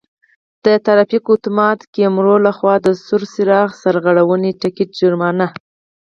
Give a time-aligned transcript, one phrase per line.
[0.65, 5.47] د ترافیکو آتومات کیمرو له خوا د سور څراغ سرغړونې ټکټ جرمانه: